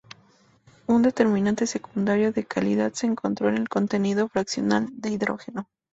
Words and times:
Un 0.87 1.03
determinante 1.03 1.67
secundario 1.67 2.31
de 2.33 2.43
calidad 2.45 2.91
se 2.91 3.05
encontró 3.05 3.49
en 3.49 3.57
el 3.59 3.69
contenido 3.69 4.27
fraccional 4.29 4.87
de 4.93 5.11
hidrógeno. 5.11 5.67